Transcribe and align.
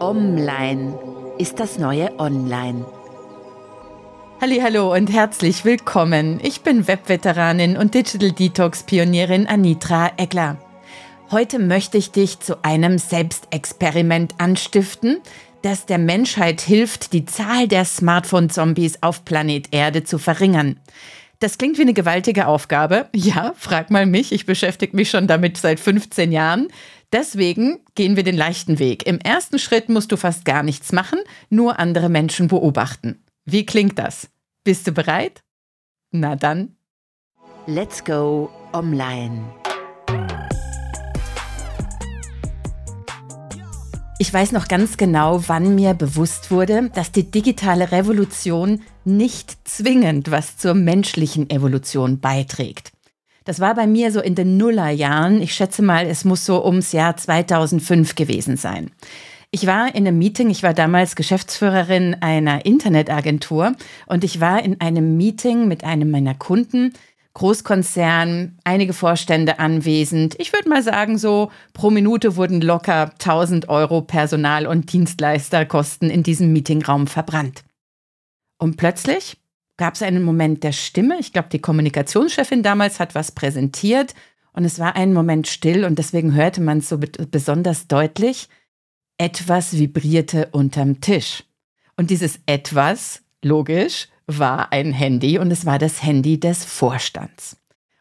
Online 0.00 0.98
ist 1.38 1.60
das 1.60 1.78
neue 1.78 2.18
Online. 2.18 2.86
Hallo 4.40 4.94
und 4.94 5.12
herzlich 5.12 5.66
willkommen. 5.66 6.40
Ich 6.42 6.62
bin 6.62 6.88
Webveteranin 6.88 7.76
und 7.76 7.92
Digital 7.92 8.32
Detox 8.32 8.84
Pionierin 8.84 9.46
Anitra 9.46 10.12
Egler. 10.16 10.56
Heute 11.30 11.58
möchte 11.58 11.98
ich 11.98 12.12
dich 12.12 12.40
zu 12.40 12.64
einem 12.64 12.96
Selbstexperiment 12.96 14.36
anstiften, 14.38 15.18
das 15.60 15.84
der 15.84 15.98
Menschheit 15.98 16.62
hilft, 16.62 17.12
die 17.12 17.26
Zahl 17.26 17.68
der 17.68 17.84
Smartphone-Zombies 17.84 19.02
auf 19.02 19.26
Planet 19.26 19.68
Erde 19.70 20.04
zu 20.04 20.16
verringern. 20.16 20.80
Das 21.40 21.56
klingt 21.56 21.78
wie 21.78 21.82
eine 21.82 21.94
gewaltige 21.94 22.46
Aufgabe. 22.46 23.08
Ja, 23.14 23.52
frag 23.56 23.90
mal 23.90 24.06
mich, 24.06 24.32
ich 24.32 24.46
beschäftige 24.46 24.96
mich 24.96 25.10
schon 25.10 25.26
damit 25.26 25.56
seit 25.56 25.80
15 25.80 26.32
Jahren. 26.32 26.68
Deswegen 27.12 27.80
gehen 27.96 28.14
wir 28.14 28.22
den 28.22 28.36
leichten 28.36 28.78
Weg. 28.78 29.04
Im 29.06 29.18
ersten 29.18 29.58
Schritt 29.58 29.88
musst 29.88 30.12
du 30.12 30.16
fast 30.16 30.44
gar 30.44 30.62
nichts 30.62 30.92
machen, 30.92 31.18
nur 31.48 31.80
andere 31.80 32.08
Menschen 32.08 32.46
beobachten. 32.46 33.24
Wie 33.44 33.66
klingt 33.66 33.98
das? 33.98 34.28
Bist 34.62 34.86
du 34.86 34.92
bereit? 34.92 35.42
Na 36.12 36.36
dann. 36.36 36.76
Let's 37.66 38.04
go 38.04 38.48
online. 38.72 39.42
Ich 44.20 44.32
weiß 44.32 44.52
noch 44.52 44.68
ganz 44.68 44.96
genau, 44.96 45.42
wann 45.48 45.74
mir 45.74 45.94
bewusst 45.94 46.50
wurde, 46.50 46.90
dass 46.94 47.10
die 47.10 47.30
digitale 47.30 47.90
Revolution 47.90 48.82
nicht 49.04 49.66
zwingend 49.66 50.30
was 50.30 50.58
zur 50.58 50.74
menschlichen 50.74 51.48
Evolution 51.48 52.20
beiträgt. 52.20 52.92
Das 53.50 53.58
war 53.58 53.74
bei 53.74 53.88
mir 53.88 54.12
so 54.12 54.20
in 54.20 54.36
den 54.36 54.58
Nullerjahren. 54.58 55.42
Ich 55.42 55.54
schätze 55.54 55.82
mal, 55.82 56.06
es 56.06 56.24
muss 56.24 56.46
so 56.46 56.64
ums 56.64 56.92
Jahr 56.92 57.16
2005 57.16 58.14
gewesen 58.14 58.56
sein. 58.56 58.92
Ich 59.50 59.66
war 59.66 59.92
in 59.92 60.06
einem 60.06 60.18
Meeting, 60.18 60.50
ich 60.50 60.62
war 60.62 60.72
damals 60.72 61.16
Geschäftsführerin 61.16 62.14
einer 62.20 62.64
Internetagentur 62.64 63.72
und 64.06 64.22
ich 64.22 64.40
war 64.40 64.62
in 64.62 64.80
einem 64.80 65.16
Meeting 65.16 65.66
mit 65.66 65.82
einem 65.82 66.12
meiner 66.12 66.36
Kunden, 66.36 66.92
Großkonzern, 67.34 68.56
einige 68.62 68.92
Vorstände 68.92 69.58
anwesend. 69.58 70.36
Ich 70.38 70.52
würde 70.52 70.68
mal 70.68 70.84
sagen, 70.84 71.18
so 71.18 71.50
pro 71.72 71.90
Minute 71.90 72.36
wurden 72.36 72.60
locker 72.60 73.10
1000 73.18 73.68
Euro 73.68 74.00
Personal- 74.00 74.68
und 74.68 74.92
Dienstleisterkosten 74.92 76.08
in 76.08 76.22
diesem 76.22 76.52
Meetingraum 76.52 77.08
verbrannt. 77.08 77.64
Und 78.58 78.76
plötzlich 78.76 79.39
gab 79.80 79.94
es 79.94 80.02
einen 80.02 80.22
Moment 80.22 80.62
der 80.62 80.72
Stimme. 80.72 81.16
Ich 81.20 81.32
glaube, 81.32 81.48
die 81.50 81.58
Kommunikationschefin 81.58 82.62
damals 82.62 83.00
hat 83.00 83.14
was 83.14 83.32
präsentiert 83.32 84.14
und 84.52 84.66
es 84.66 84.78
war 84.78 84.94
ein 84.94 85.14
Moment 85.14 85.48
still 85.48 85.86
und 85.86 85.98
deswegen 85.98 86.34
hörte 86.34 86.60
man 86.60 86.78
es 86.78 86.90
so 86.90 86.98
besonders 86.98 87.88
deutlich. 87.88 88.50
Etwas 89.16 89.78
vibrierte 89.78 90.50
unterm 90.52 91.00
Tisch. 91.00 91.44
Und 91.96 92.10
dieses 92.10 92.40
etwas, 92.44 93.22
logisch, 93.42 94.08
war 94.26 94.70
ein 94.70 94.92
Handy 94.92 95.38
und 95.38 95.50
es 95.50 95.64
war 95.64 95.78
das 95.78 96.02
Handy 96.02 96.38
des 96.38 96.62
Vorstands. 96.62 97.56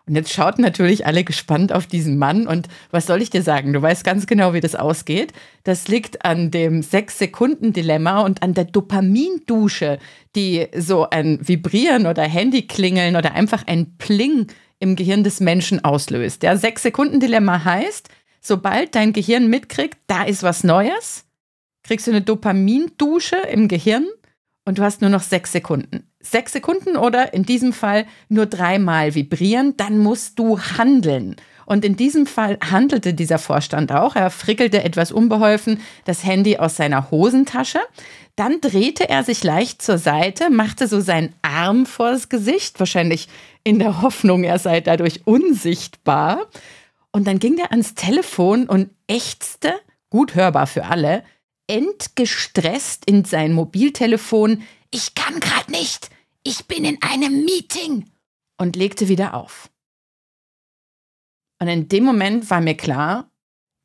Und 0.09 0.15
jetzt 0.15 0.33
schauten 0.33 0.63
natürlich 0.63 1.05
alle 1.05 1.23
gespannt 1.23 1.71
auf 1.71 1.85
diesen 1.85 2.17
Mann. 2.17 2.47
Und 2.47 2.67
was 2.89 3.05
soll 3.05 3.21
ich 3.21 3.29
dir 3.29 3.43
sagen? 3.43 3.73
Du 3.73 3.81
weißt 3.81 4.03
ganz 4.03 4.25
genau, 4.25 4.53
wie 4.53 4.59
das 4.59 4.73
ausgeht. 4.75 5.33
Das 5.63 5.87
liegt 5.87 6.25
an 6.25 6.49
dem 6.49 6.81
Sechs-Sekunden-Dilemma 6.81 8.21
und 8.21 8.41
an 8.41 8.55
der 8.55 8.65
Dopamindusche, 8.65 9.99
die 10.35 10.67
so 10.75 11.07
ein 11.11 11.47
Vibrieren 11.47 12.07
oder 12.07 12.23
Handyklingeln 12.23 13.17
oder 13.17 13.35
einfach 13.35 13.67
ein 13.67 13.97
Pling 13.99 14.47
im 14.79 14.95
Gehirn 14.95 15.23
des 15.23 15.41
Menschen 15.41 15.85
auslöst. 15.85 16.41
Der 16.41 16.57
Sechs-Sekunden-Dilemma 16.57 17.63
heißt, 17.63 18.09
sobald 18.41 18.95
dein 18.95 19.13
Gehirn 19.13 19.47
mitkriegt, 19.47 19.99
da 20.07 20.23
ist 20.23 20.41
was 20.41 20.63
Neues, 20.63 21.25
kriegst 21.83 22.07
du 22.07 22.11
eine 22.11 22.21
Dopamindusche 22.21 23.37
im 23.51 23.67
Gehirn 23.67 24.07
und 24.65 24.79
du 24.79 24.81
hast 24.81 25.01
nur 25.01 25.11
noch 25.11 25.21
sechs 25.21 25.51
Sekunden 25.51 26.08
sechs 26.21 26.53
Sekunden 26.53 26.97
oder 26.97 27.33
in 27.33 27.43
diesem 27.43 27.73
Fall 27.73 28.05
nur 28.27 28.45
dreimal 28.45 29.15
vibrieren, 29.15 29.75
dann 29.77 29.97
musst 29.99 30.37
du 30.37 30.59
handeln. 30.59 31.35
Und 31.65 31.85
in 31.85 31.95
diesem 31.95 32.25
Fall 32.25 32.57
handelte 32.67 33.13
dieser 33.13 33.37
Vorstand 33.37 33.91
auch. 33.91 34.15
Er 34.15 34.31
frickelte 34.31 34.83
etwas 34.83 35.11
unbeholfen 35.11 35.79
das 36.05 36.25
Handy 36.25 36.57
aus 36.57 36.75
seiner 36.75 37.11
Hosentasche. 37.11 37.79
Dann 38.35 38.59
drehte 38.59 39.07
er 39.07 39.23
sich 39.23 39.43
leicht 39.43 39.81
zur 39.81 39.99
Seite, 39.99 40.49
machte 40.49 40.87
so 40.87 40.99
seinen 40.99 41.35
Arm 41.43 41.85
vors 41.85 42.27
Gesicht, 42.27 42.79
wahrscheinlich 42.79 43.27
in 43.63 43.77
der 43.77 44.01
Hoffnung, 44.01 44.43
er 44.43 44.57
sei 44.57 44.81
dadurch 44.81 45.27
unsichtbar. 45.27 46.47
Und 47.11 47.27
dann 47.27 47.37
ging 47.37 47.59
er 47.59 47.71
ans 47.71 47.93
Telefon 47.93 48.65
und 48.65 48.89
ächzte, 49.07 49.73
gut 50.09 50.33
hörbar 50.33 50.65
für 50.65 50.85
alle, 50.85 51.23
entgestresst 51.67 53.05
in 53.05 53.25
sein 53.25 53.53
Mobiltelefon, 53.53 54.63
ich 54.91 55.15
kann 55.15 55.39
gerade 55.39 55.71
nicht, 55.71 56.09
ich 56.43 56.65
bin 56.65 56.85
in 56.85 57.01
einem 57.01 57.45
Meeting 57.45 58.09
und 58.57 58.75
legte 58.75 59.07
wieder 59.07 59.33
auf. 59.33 59.69
Und 61.61 61.67
in 61.67 61.89
dem 61.89 62.03
Moment 62.03 62.49
war 62.49 62.61
mir 62.61 62.75
klar, 62.75 63.29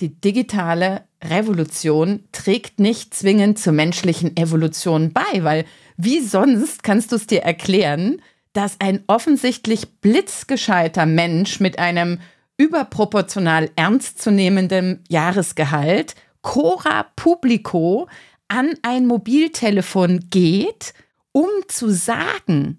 die 0.01 0.21
digitale 0.21 1.07
Revolution 1.23 2.29
trägt 2.33 2.81
nicht 2.81 3.15
zwingend 3.15 3.59
zur 3.59 3.73
menschlichen 3.73 4.37
Evolution 4.37 5.13
bei, 5.13 5.43
weil 5.45 5.65
wie 5.97 6.21
sonst 6.21 6.83
kannst 6.83 7.13
du 7.13 7.17
es 7.17 7.27
dir 7.27 7.43
erklären, 7.43 8.21
dass 8.53 8.81
ein 8.81 9.03
offensichtlich 9.07 10.01
blitzgescheiter 10.01 11.07
Mensch 11.07 11.61
mit 11.61 11.79
einem 11.79 12.21
überproportional 12.57 13.71
ernstzunehmenden 13.77 15.05
Jahresgehalt 15.09 16.15
Cora 16.43 17.07
Publico 17.17 18.09
an 18.49 18.75
ein 18.83 19.07
Mobiltelefon 19.07 20.29
geht, 20.31 20.95
um 21.33 21.49
zu 21.69 21.91
sagen, 21.91 22.79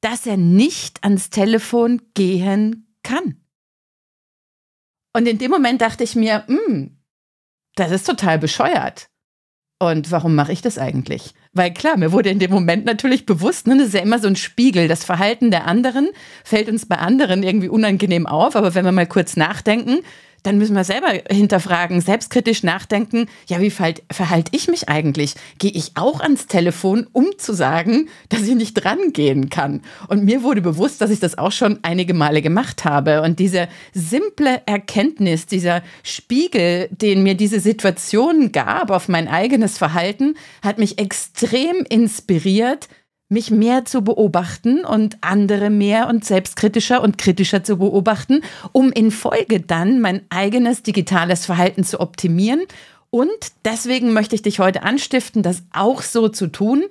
dass 0.00 0.26
er 0.26 0.36
nicht 0.36 1.02
ans 1.02 1.30
Telefon 1.30 2.02
gehen 2.14 2.94
kann. 3.02 3.36
Und 5.16 5.26
in 5.26 5.38
dem 5.38 5.50
Moment 5.50 5.80
dachte 5.80 6.04
ich 6.04 6.16
mir, 6.16 6.44
hm, 6.46 6.98
das 7.76 7.90
ist 7.90 8.06
total 8.06 8.38
bescheuert. 8.38 9.08
Und 9.80 10.10
warum 10.10 10.34
mache 10.34 10.52
ich 10.52 10.62
das 10.62 10.78
eigentlich? 10.78 11.34
Weil 11.52 11.72
klar, 11.72 11.96
mir 11.96 12.12
wurde 12.12 12.30
in 12.30 12.38
dem 12.38 12.50
Moment 12.50 12.84
natürlich 12.84 13.26
bewusst, 13.26 13.66
ne, 13.66 13.76
das 13.76 13.88
ist 13.88 13.94
ja 13.94 14.00
immer 14.00 14.18
so 14.18 14.28
ein 14.28 14.36
Spiegel. 14.36 14.88
Das 14.88 15.04
Verhalten 15.04 15.50
der 15.50 15.66
anderen 15.66 16.08
fällt 16.44 16.68
uns 16.68 16.86
bei 16.86 16.96
anderen 16.96 17.42
irgendwie 17.42 17.68
unangenehm 17.68 18.26
auf. 18.26 18.56
Aber 18.56 18.74
wenn 18.74 18.84
wir 18.84 18.92
mal 18.92 19.06
kurz 19.06 19.36
nachdenken, 19.36 20.00
dann 20.44 20.58
müssen 20.58 20.76
wir 20.76 20.84
selber 20.84 21.08
hinterfragen, 21.28 22.00
selbstkritisch 22.00 22.62
nachdenken, 22.62 23.26
ja, 23.48 23.60
wie 23.60 23.70
verhalte 23.70 24.52
ich 24.52 24.68
mich 24.68 24.88
eigentlich? 24.88 25.34
Gehe 25.58 25.72
ich 25.72 25.92
auch 25.96 26.20
ans 26.20 26.46
Telefon, 26.46 27.06
um 27.12 27.26
zu 27.38 27.54
sagen, 27.54 28.08
dass 28.28 28.42
ich 28.42 28.54
nicht 28.54 28.74
dran 28.74 29.12
gehen 29.12 29.48
kann? 29.50 29.80
Und 30.08 30.24
mir 30.24 30.42
wurde 30.42 30.60
bewusst, 30.60 31.00
dass 31.00 31.10
ich 31.10 31.18
das 31.18 31.38
auch 31.38 31.50
schon 31.50 31.78
einige 31.82 32.14
Male 32.14 32.42
gemacht 32.42 32.84
habe. 32.84 33.22
Und 33.22 33.38
diese 33.38 33.68
simple 33.94 34.62
Erkenntnis, 34.66 35.46
dieser 35.46 35.82
Spiegel, 36.02 36.88
den 36.90 37.22
mir 37.22 37.34
diese 37.34 37.58
Situation 37.58 38.52
gab 38.52 38.90
auf 38.90 39.08
mein 39.08 39.28
eigenes 39.28 39.78
Verhalten, 39.78 40.36
hat 40.62 40.78
mich 40.78 40.98
extrem 40.98 41.86
inspiriert, 41.88 42.88
mich 43.34 43.50
mehr 43.50 43.84
zu 43.84 44.02
beobachten 44.02 44.84
und 44.84 45.18
andere 45.20 45.68
mehr 45.68 46.08
und 46.08 46.24
selbstkritischer 46.24 47.02
und 47.02 47.18
kritischer 47.18 47.62
zu 47.62 47.76
beobachten, 47.76 48.40
um 48.72 48.90
in 48.90 49.10
Folge 49.10 49.60
dann 49.60 50.00
mein 50.00 50.22
eigenes 50.30 50.82
digitales 50.82 51.44
Verhalten 51.44 51.84
zu 51.84 52.00
optimieren. 52.00 52.62
Und 53.10 53.28
deswegen 53.64 54.12
möchte 54.12 54.34
ich 54.34 54.42
dich 54.42 54.58
heute 54.58 54.82
anstiften, 54.82 55.42
das 55.42 55.62
auch 55.72 56.02
so 56.02 56.28
zu 56.28 56.46
tun. 56.46 56.84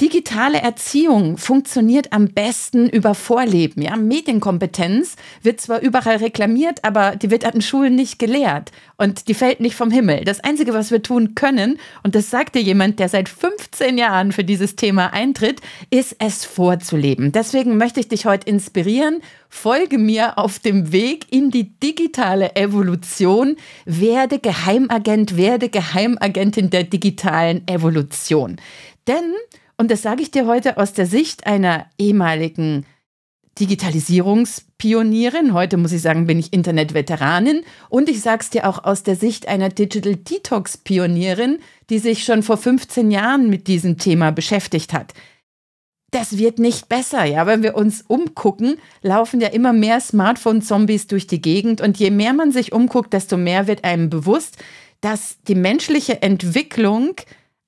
Digitale 0.00 0.58
Erziehung 0.58 1.38
funktioniert 1.38 2.12
am 2.12 2.28
besten 2.28 2.88
über 2.88 3.16
Vorleben. 3.16 3.82
Ja? 3.82 3.96
Medienkompetenz 3.96 5.16
wird 5.42 5.60
zwar 5.60 5.80
überall 5.80 6.18
reklamiert, 6.18 6.84
aber 6.84 7.16
die 7.16 7.32
wird 7.32 7.44
an 7.44 7.54
den 7.54 7.62
Schulen 7.62 7.96
nicht 7.96 8.20
gelehrt 8.20 8.70
und 8.96 9.26
die 9.26 9.34
fällt 9.34 9.58
nicht 9.58 9.74
vom 9.74 9.90
Himmel. 9.90 10.24
Das 10.24 10.38
Einzige, 10.38 10.72
was 10.72 10.92
wir 10.92 11.02
tun 11.02 11.34
können, 11.34 11.80
und 12.04 12.14
das 12.14 12.30
sagt 12.30 12.54
dir 12.54 12.62
jemand, 12.62 13.00
der 13.00 13.08
seit 13.08 13.28
15 13.28 13.98
Jahren 13.98 14.30
für 14.30 14.44
dieses 14.44 14.76
Thema 14.76 15.12
eintritt, 15.12 15.62
ist 15.90 16.14
es 16.20 16.44
vorzuleben. 16.44 17.32
Deswegen 17.32 17.76
möchte 17.76 17.98
ich 17.98 18.06
dich 18.06 18.24
heute 18.24 18.48
inspirieren. 18.48 19.20
Folge 19.48 19.98
mir 19.98 20.38
auf 20.38 20.60
dem 20.60 20.92
Weg 20.92 21.26
in 21.32 21.50
die 21.50 21.76
digitale 21.80 22.54
Evolution. 22.54 23.56
Werde 23.84 24.38
Geheimagent, 24.38 25.36
werde 25.36 25.68
Geheimagentin 25.68 26.70
der 26.70 26.84
digitalen 26.84 27.66
Evolution. 27.66 28.60
Denn 29.08 29.34
und 29.78 29.90
das 29.90 30.02
sage 30.02 30.22
ich 30.22 30.30
dir 30.30 30.46
heute 30.46 30.76
aus 30.76 30.92
der 30.92 31.06
Sicht 31.06 31.46
einer 31.46 31.86
ehemaligen 31.98 32.84
Digitalisierungspionierin. 33.58 35.52
Heute 35.52 35.76
muss 35.76 35.92
ich 35.92 36.02
sagen, 36.02 36.26
bin 36.26 36.38
ich 36.38 36.52
Internetveteranin. 36.52 37.62
Und 37.88 38.08
ich 38.08 38.20
sage 38.20 38.42
es 38.42 38.50
dir 38.50 38.68
auch 38.68 38.84
aus 38.84 39.02
der 39.02 39.16
Sicht 39.16 39.48
einer 39.48 39.68
Digital 39.68 40.16
Detox-Pionierin, 40.16 41.58
die 41.90 41.98
sich 41.98 42.24
schon 42.24 42.42
vor 42.42 42.56
15 42.56 43.10
Jahren 43.10 43.50
mit 43.50 43.66
diesem 43.66 43.98
Thema 43.98 44.30
beschäftigt 44.32 44.92
hat. 44.92 45.14
Das 46.10 46.38
wird 46.38 46.58
nicht 46.58 46.88
besser, 46.88 47.24
ja. 47.24 47.46
Wenn 47.46 47.62
wir 47.62 47.74
uns 47.74 48.02
umgucken, 48.06 48.78
laufen 49.02 49.40
ja 49.40 49.48
immer 49.48 49.72
mehr 49.72 50.00
Smartphone-Zombies 50.00 51.06
durch 51.06 51.26
die 51.26 51.42
Gegend. 51.42 51.80
Und 51.80 51.98
je 51.98 52.10
mehr 52.10 52.32
man 52.32 52.50
sich 52.50 52.72
umguckt, 52.72 53.12
desto 53.12 53.36
mehr 53.36 53.66
wird 53.66 53.84
einem 53.84 54.08
bewusst, 54.08 54.56
dass 55.00 55.36
die 55.46 55.54
menschliche 55.54 56.22
Entwicklung 56.22 57.14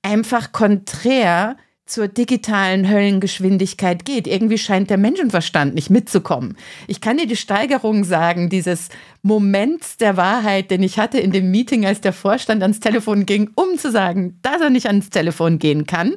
einfach 0.03 0.53
konträr 0.53 1.57
zur 1.91 2.09
digitalen 2.09 2.89
Höllengeschwindigkeit 2.89 4.05
geht. 4.05 4.27
Irgendwie 4.27 4.59
scheint 4.59 4.91
der 4.91 4.97
Menschenverstand 4.97 5.75
nicht 5.75 5.91
mitzukommen. 5.91 6.57
Ich 6.87 7.01
kann 7.01 7.17
dir 7.17 7.27
die 7.27 7.37
Steigerung 7.37 8.05
sagen, 8.05 8.49
dieses 8.49 8.89
Moments 9.23 9.97
der 9.97 10.17
Wahrheit, 10.17 10.71
den 10.71 10.83
ich 10.83 10.99
hatte 10.99 11.19
in 11.19 11.33
dem 11.33 11.51
Meeting, 11.51 11.85
als 11.85 12.01
der 12.01 12.13
Vorstand 12.13 12.63
ans 12.63 12.81
Telefon 12.81 13.27
ging, 13.27 13.51
um 13.55 13.77
zu 13.77 13.91
sagen, 13.91 14.39
dass 14.43 14.61
er 14.61 14.71
nicht 14.71 14.87
ans 14.87 15.11
Telefon 15.11 15.59
gehen 15.59 15.87
kann. 15.87 16.15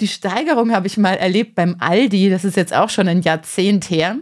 Die 0.00 0.08
Steigerung 0.08 0.72
habe 0.72 0.86
ich 0.86 0.96
mal 0.96 1.14
erlebt 1.14 1.54
beim 1.54 1.76
Aldi, 1.78 2.30
das 2.30 2.44
ist 2.44 2.56
jetzt 2.56 2.74
auch 2.74 2.90
schon 2.90 3.08
ein 3.08 3.22
Jahrzehnt 3.22 3.90
her. 3.90 4.18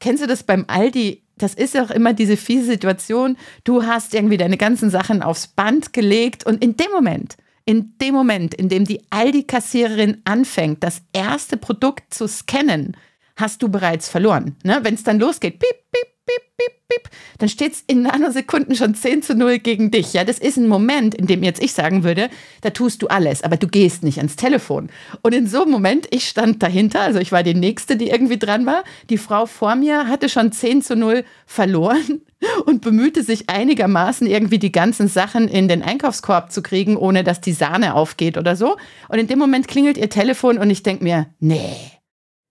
Kennst 0.00 0.22
du 0.22 0.26
das 0.26 0.42
beim 0.42 0.64
Aldi? 0.68 1.22
das 1.38 1.54
ist 1.54 1.78
auch 1.78 1.90
immer 1.90 2.14
diese 2.14 2.36
fiese 2.36 2.64
Situation. 2.64 3.36
Du 3.64 3.84
hast 3.84 4.14
irgendwie 4.14 4.38
deine 4.38 4.56
ganzen 4.56 4.90
Sachen 4.90 5.22
aufs 5.22 5.46
Band 5.46 5.92
gelegt 5.92 6.46
und 6.46 6.64
in 6.64 6.76
dem 6.76 6.90
Moment, 6.92 7.36
in 7.66 7.98
dem 8.00 8.14
Moment, 8.14 8.54
in 8.54 8.68
dem 8.68 8.84
die 8.84 9.02
Aldi-Kassiererin 9.10 10.22
anfängt, 10.24 10.82
das 10.82 11.02
erste 11.12 11.56
Produkt 11.56 12.14
zu 12.14 12.28
scannen, 12.28 12.96
hast 13.36 13.62
du 13.62 13.68
bereits 13.68 14.08
verloren. 14.08 14.56
Ne? 14.62 14.78
Wenn 14.82 14.94
es 14.94 15.02
dann 15.02 15.18
losgeht, 15.18 15.58
piep, 15.58 15.76
piep, 15.92 16.08
piep, 16.24 16.42
piep, 16.56 16.88
piep, 16.88 17.10
dann 17.38 17.48
steht 17.48 17.72
es 17.72 17.84
in 17.88 18.02
Nanosekunden 18.02 18.76
schon 18.76 18.94
10 18.94 19.22
zu 19.22 19.34
0 19.34 19.58
gegen 19.58 19.90
dich. 19.90 20.12
Ja, 20.12 20.24
das 20.24 20.38
ist 20.38 20.56
ein 20.56 20.68
Moment, 20.68 21.16
in 21.16 21.26
dem 21.26 21.42
jetzt 21.42 21.62
ich 21.62 21.72
sagen 21.72 22.04
würde, 22.04 22.30
da 22.62 22.70
tust 22.70 23.02
du 23.02 23.08
alles, 23.08 23.42
aber 23.42 23.56
du 23.56 23.66
gehst 23.66 24.04
nicht 24.04 24.18
ans 24.18 24.36
Telefon. 24.36 24.88
Und 25.22 25.34
in 25.34 25.48
so 25.48 25.62
einem 25.62 25.72
Moment, 25.72 26.06
ich 26.10 26.28
stand 26.28 26.62
dahinter, 26.62 27.00
also 27.00 27.18
ich 27.18 27.32
war 27.32 27.42
die 27.42 27.54
Nächste, 27.54 27.96
die 27.96 28.10
irgendwie 28.10 28.38
dran 28.38 28.64
war. 28.64 28.84
Die 29.10 29.18
Frau 29.18 29.44
vor 29.46 29.74
mir 29.74 30.06
hatte 30.06 30.28
schon 30.28 30.52
10 30.52 30.82
zu 30.82 30.94
0 30.94 31.24
verloren 31.46 32.22
und 32.66 32.82
bemühte 32.82 33.22
sich 33.22 33.48
einigermaßen 33.48 34.26
irgendwie 34.26 34.58
die 34.58 34.72
ganzen 34.72 35.08
Sachen 35.08 35.48
in 35.48 35.68
den 35.68 35.82
Einkaufskorb 35.82 36.52
zu 36.52 36.62
kriegen, 36.62 36.96
ohne 36.96 37.24
dass 37.24 37.40
die 37.40 37.52
Sahne 37.52 37.94
aufgeht 37.94 38.36
oder 38.36 38.56
so. 38.56 38.76
Und 39.08 39.18
in 39.18 39.26
dem 39.26 39.38
Moment 39.38 39.68
klingelt 39.68 39.96
ihr 39.96 40.10
Telefon 40.10 40.58
und 40.58 40.70
ich 40.70 40.82
denke 40.82 41.04
mir, 41.04 41.26
nee, 41.38 41.76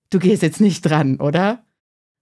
du 0.09 0.19
gehst 0.19 0.41
jetzt 0.41 0.61
nicht 0.61 0.81
dran, 0.81 1.17
oder? 1.17 1.63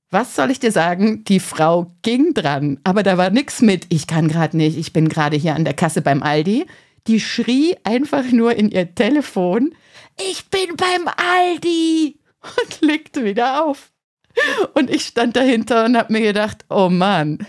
Was 0.10 0.36
soll 0.36 0.52
ich 0.52 0.60
dir 0.60 0.72
sagen? 0.72 1.24
Die 1.24 1.40
Frau 1.40 1.96
ging 2.04 2.34
dran, 2.34 2.80
aber 2.84 3.02
da 3.02 3.18
war 3.18 3.30
nichts 3.30 3.62
mit, 3.62 3.88
ich 3.90 4.08
kann 4.08 4.28
gerade 4.28 4.56
nicht, 4.58 4.78
ich 4.78 4.94
bin 4.94 5.10
gerade 5.10 5.38
hier 5.38 5.56
an 5.56 5.66
der 5.66 5.74
Kasse 5.74 6.02
beim 6.02 6.22
Aldi. 6.22 6.66
Die 7.08 7.20
schrie 7.20 7.76
einfach 7.84 8.32
nur 8.32 8.56
in 8.56 8.70
ihr 8.70 8.94
Telefon, 8.94 9.74
ich 10.20 10.50
bin 10.50 10.76
beim 10.78 11.10
Aldi 11.18 12.20
und 12.42 12.82
legte 12.82 13.26
wieder 13.26 13.66
auf. 13.66 13.93
Und 14.74 14.90
ich 14.90 15.06
stand 15.06 15.36
dahinter 15.36 15.86
und 15.86 15.98
habe 15.98 16.12
mir 16.12 16.22
gedacht, 16.22 16.66
oh 16.70 16.90
Mann, 16.90 17.46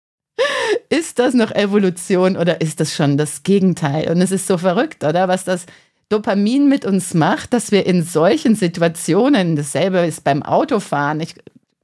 ist 0.88 1.18
das 1.18 1.34
noch 1.34 1.50
Evolution 1.50 2.36
oder 2.36 2.60
ist 2.60 2.80
das 2.80 2.94
schon 2.94 3.16
das 3.16 3.42
Gegenteil? 3.42 4.10
Und 4.10 4.20
es 4.20 4.30
ist 4.30 4.46
so 4.46 4.58
verrückt, 4.58 5.04
oder? 5.04 5.28
Was 5.28 5.44
das 5.44 5.66
Dopamin 6.08 6.68
mit 6.68 6.84
uns 6.84 7.14
macht, 7.14 7.52
dass 7.52 7.72
wir 7.72 7.86
in 7.86 8.02
solchen 8.02 8.54
Situationen, 8.54 9.56
dasselbe 9.56 10.06
ist 10.06 10.24
beim 10.24 10.42
Autofahren, 10.42 11.20
ich 11.20 11.34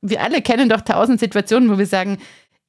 wir 0.03 0.23
alle 0.23 0.41
kennen 0.41 0.69
doch 0.69 0.81
tausend 0.81 1.21
Situationen, 1.21 1.71
wo 1.71 1.79
wir 1.79 1.87
sagen, 1.87 2.19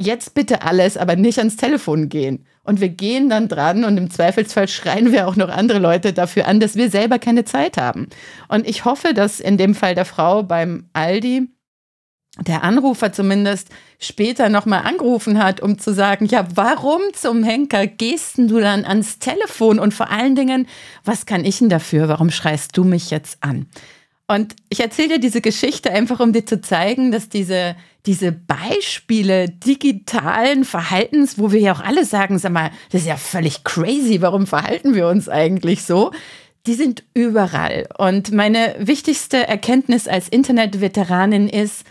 jetzt 0.01 0.33
bitte 0.33 0.63
alles, 0.63 0.98
aber 0.98 1.15
nicht 1.15 1.38
ans 1.39 1.56
Telefon 1.56 2.09
gehen. 2.09 2.45
Und 2.63 2.81
wir 2.81 2.89
gehen 2.89 3.30
dann 3.30 3.48
dran 3.48 3.83
und 3.83 3.98
im 3.98 4.09
Zweifelsfall 4.09 4.68
schreien 4.68 5.12
wir 5.12 5.27
auch 5.27 5.36
noch 5.36 5.50
andere 5.50 5.80
Leute 5.80 6.13
dafür 6.13 6.48
an, 6.48 6.59
dass 6.59 6.75
wir 6.75 6.89
selber 6.89 7.19
keine 7.19 7.45
Zeit 7.45 7.77
haben. 7.77 8.07
Und 8.48 8.68
ich 8.68 8.86
hoffe, 8.86 9.13
dass 9.13 9.39
in 9.39 9.57
dem 9.57 9.74
Fall 9.74 9.95
der 9.95 10.06
Frau 10.06 10.44
beim 10.44 10.89
Aldi 10.94 11.48
der 12.39 12.63
Anrufer 12.63 13.12
zumindest 13.12 13.69
später 14.00 14.50
nochmal 14.50 14.83
angerufen 14.83 15.44
hat, 15.44 15.59
um 15.59 15.77
zu 15.77 15.94
sagen, 15.94 16.25
ja, 16.25 16.48
warum 16.56 17.01
zum 17.13 17.44
Henker 17.44 17.88
gehst 17.88 18.38
du 18.38 18.59
dann 18.59 18.86
ans 18.86 19.19
Telefon 19.19 19.80
und 19.80 19.94
vor 19.94 20.09
allen 20.09 20.36
Dingen, 20.36 20.68
was 21.03 21.25
kann 21.25 21.44
ich 21.44 21.59
denn 21.59 21.69
dafür? 21.69 22.07
Warum 22.07 22.31
schreist 22.31 22.77
du 22.77 22.83
mich 22.83 23.09
jetzt 23.09 23.38
an? 23.42 23.68
Und 24.31 24.55
ich 24.69 24.79
erzähle 24.79 25.15
dir 25.15 25.19
diese 25.19 25.41
Geschichte 25.41 25.91
einfach, 25.91 26.21
um 26.21 26.31
dir 26.31 26.45
zu 26.45 26.61
zeigen, 26.61 27.11
dass 27.11 27.27
diese, 27.27 27.75
diese 28.05 28.31
Beispiele 28.31 29.49
digitalen 29.49 30.63
Verhaltens, 30.63 31.37
wo 31.37 31.51
wir 31.51 31.59
ja 31.59 31.73
auch 31.73 31.81
alle 31.81 32.05
sagen, 32.05 32.39
sag 32.39 32.53
mal, 32.53 32.71
das 32.91 33.01
ist 33.01 33.07
ja 33.07 33.17
völlig 33.17 33.65
crazy, 33.65 34.21
warum 34.21 34.47
verhalten 34.47 34.95
wir 34.95 35.09
uns 35.09 35.27
eigentlich 35.27 35.83
so? 35.83 36.11
Die 36.65 36.75
sind 36.75 37.03
überall. 37.13 37.89
Und 37.97 38.31
meine 38.31 38.75
wichtigste 38.79 39.49
Erkenntnis 39.49 40.07
als 40.07 40.29
Internetveteranin 40.29 41.49
ist, 41.49 41.83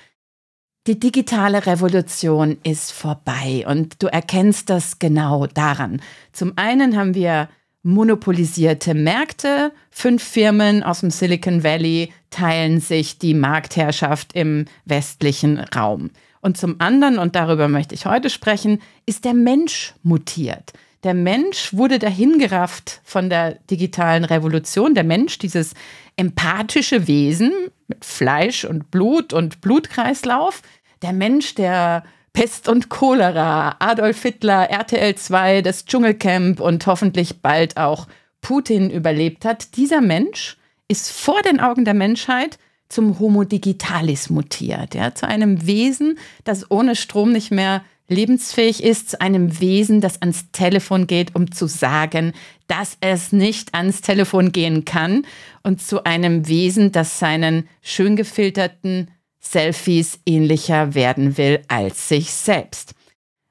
die 0.86 0.98
digitale 0.98 1.66
Revolution 1.66 2.56
ist 2.62 2.90
vorbei 2.90 3.66
und 3.68 4.02
du 4.02 4.06
erkennst 4.06 4.70
das 4.70 4.98
genau 4.98 5.46
daran. 5.46 6.00
Zum 6.32 6.54
einen 6.56 6.96
haben 6.96 7.14
wir 7.14 7.50
monopolisierte 7.82 8.94
Märkte. 8.94 9.72
Fünf 9.90 10.22
Firmen 10.22 10.82
aus 10.82 11.00
dem 11.00 11.10
Silicon 11.10 11.64
Valley 11.64 12.12
teilen 12.30 12.80
sich 12.80 13.18
die 13.18 13.34
Marktherrschaft 13.34 14.34
im 14.34 14.66
westlichen 14.84 15.58
Raum. 15.58 16.10
Und 16.40 16.56
zum 16.56 16.80
anderen, 16.80 17.18
und 17.18 17.36
darüber 17.36 17.68
möchte 17.68 17.94
ich 17.94 18.06
heute 18.06 18.30
sprechen, 18.30 18.80
ist 19.06 19.24
der 19.24 19.34
Mensch 19.34 19.94
mutiert. 20.02 20.72
Der 21.02 21.14
Mensch 21.14 21.72
wurde 21.72 21.98
dahingerafft 21.98 23.00
von 23.04 23.30
der 23.30 23.54
digitalen 23.70 24.24
Revolution. 24.24 24.94
Der 24.94 25.04
Mensch, 25.04 25.38
dieses 25.38 25.72
empathische 26.16 27.06
Wesen 27.06 27.52
mit 27.88 28.04
Fleisch 28.04 28.64
und 28.64 28.90
Blut 28.90 29.32
und 29.32 29.62
Blutkreislauf. 29.62 30.62
Der 31.00 31.14
Mensch, 31.14 31.54
der 31.54 32.04
Pest 32.32 32.68
und 32.68 32.88
Cholera, 32.88 33.76
Adolf 33.78 34.22
Hitler, 34.22 34.70
RTL 34.70 35.14
2, 35.14 35.62
das 35.62 35.84
Dschungelcamp 35.84 36.60
und 36.60 36.86
hoffentlich 36.86 37.40
bald 37.40 37.76
auch 37.76 38.06
Putin 38.40 38.90
überlebt 38.90 39.44
hat, 39.44 39.76
dieser 39.76 40.00
Mensch 40.00 40.56
ist 40.88 41.10
vor 41.10 41.42
den 41.42 41.60
Augen 41.60 41.84
der 41.84 41.94
Menschheit 41.94 42.58
zum 42.88 43.18
Homo 43.18 43.44
digitalis 43.44 44.30
mutiert, 44.30 44.94
ja, 44.94 45.14
zu 45.14 45.26
einem 45.26 45.66
Wesen, 45.66 46.18
das 46.44 46.70
ohne 46.70 46.96
Strom 46.96 47.32
nicht 47.32 47.50
mehr 47.50 47.82
lebensfähig 48.08 48.82
ist, 48.82 49.10
zu 49.10 49.20
einem 49.20 49.60
Wesen, 49.60 50.00
das 50.00 50.20
ans 50.20 50.50
Telefon 50.50 51.06
geht, 51.06 51.36
um 51.36 51.52
zu 51.52 51.68
sagen, 51.68 52.32
dass 52.66 52.96
es 53.00 53.32
nicht 53.32 53.74
ans 53.74 54.00
Telefon 54.00 54.50
gehen 54.50 54.84
kann, 54.84 55.24
und 55.62 55.80
zu 55.80 56.04
einem 56.04 56.48
Wesen, 56.48 56.90
das 56.90 57.18
seinen 57.18 57.68
schön 57.82 58.16
gefilterten 58.16 59.10
Selfies 59.40 60.20
ähnlicher 60.26 60.94
werden 60.94 61.36
will 61.36 61.62
als 61.68 62.08
sich 62.08 62.30
selbst. 62.32 62.94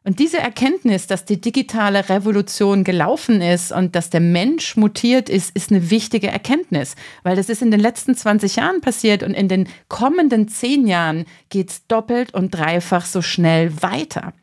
Und 0.06 0.18
diese 0.18 0.38
Erkenntnis, 0.38 1.08
dass 1.08 1.26
die 1.26 1.42
digitale 1.42 2.08
Revolution 2.08 2.86
gelaufen 2.86 3.42
ist 3.42 3.72
und 3.72 3.96
dass 3.96 4.10
der 4.10 4.22
Mensch 4.22 4.78
mutiert 4.78 5.30
ist, 5.30 5.54
ist 5.56 5.72
eine 5.72 5.92
wichtige 5.92 6.28
Erkenntnis, 6.28 6.96
weil 7.24 7.36
das 7.36 7.50
ist 7.50 7.62
in 7.62 7.70
den 7.70 7.82
letzten 7.82 8.16
20 8.16 8.56
Jahren 8.56 8.80
passiert 8.80 9.24
und 9.24 9.34
in 9.34 9.50
den 9.50 9.68
kommenden 9.90 10.48
10 10.48 10.88
Jahren 10.88 11.26
geht 11.50 11.70
es 11.70 11.86
doppelt 11.88 12.34
und 12.34 12.52
dreifach 12.52 13.06
so 13.06 13.22
schnell 13.22 13.84
weiter. 13.84 14.34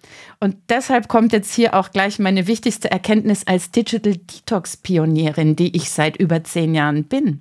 Und 0.40 0.56
deshalb 0.68 1.08
kommt 1.08 1.32
jetzt 1.32 1.54
hier 1.54 1.74
auch 1.74 1.90
gleich 1.90 2.18
meine 2.18 2.46
wichtigste 2.46 2.90
Erkenntnis 2.90 3.46
als 3.46 3.70
Digital 3.70 4.18
Detox 4.18 4.76
Pionierin, 4.76 5.56
die 5.56 5.74
ich 5.74 5.90
seit 5.90 6.18
über 6.18 6.44
10 6.44 6.74
Jahren 6.74 7.04
bin. 7.04 7.40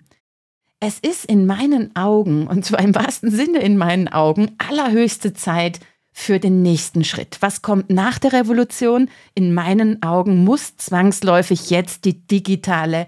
Es 0.79 0.99
ist 0.99 1.25
in 1.25 1.45
meinen 1.45 1.95
Augen, 1.95 2.47
und 2.47 2.65
zwar 2.65 2.79
im 2.79 2.93
wahrsten 2.93 3.31
Sinne 3.31 3.59
in 3.59 3.77
meinen 3.77 4.07
Augen, 4.07 4.55
allerhöchste 4.57 5.33
Zeit 5.33 5.79
für 6.11 6.39
den 6.39 6.61
nächsten 6.61 7.03
Schritt. 7.03 7.37
Was 7.41 7.61
kommt 7.61 7.89
nach 7.89 8.19
der 8.19 8.33
Revolution? 8.33 9.09
In 9.33 9.53
meinen 9.53 10.01
Augen 10.03 10.43
muss 10.43 10.75
zwangsläufig 10.77 11.69
jetzt 11.69 12.05
die 12.05 12.25
digitale 12.27 13.07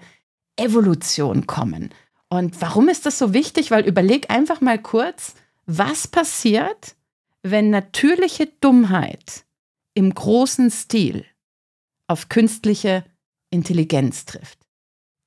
Evolution 0.56 1.46
kommen. 1.46 1.90
Und 2.28 2.60
warum 2.60 2.88
ist 2.88 3.06
das 3.06 3.18
so 3.18 3.32
wichtig? 3.32 3.70
Weil 3.70 3.86
überleg 3.86 4.30
einfach 4.30 4.60
mal 4.60 4.78
kurz, 4.78 5.34
was 5.66 6.06
passiert, 6.08 6.96
wenn 7.42 7.70
natürliche 7.70 8.48
Dummheit 8.60 9.44
im 9.94 10.12
großen 10.12 10.70
Stil 10.70 11.24
auf 12.06 12.28
künstliche 12.28 13.04
Intelligenz 13.50 14.24
trifft 14.24 14.57